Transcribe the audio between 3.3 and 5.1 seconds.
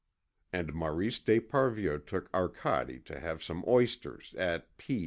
some oysters at P 's.